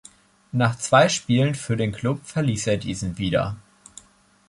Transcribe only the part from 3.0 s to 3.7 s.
wieder.